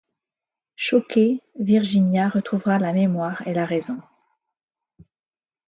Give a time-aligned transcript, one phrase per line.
[0.75, 4.01] Choquée, Virginia retrouvera la mémoire et la raison.